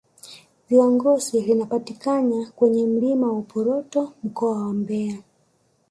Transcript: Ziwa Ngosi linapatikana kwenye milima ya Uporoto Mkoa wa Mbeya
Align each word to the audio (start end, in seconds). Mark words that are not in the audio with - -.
Ziwa 0.67 0.87
Ngosi 0.91 1.41
linapatikana 1.41 2.51
kwenye 2.55 2.85
milima 2.87 3.27
ya 3.27 3.33
Uporoto 3.33 4.13
Mkoa 4.23 4.51
wa 4.57 4.73
Mbeya 4.73 5.17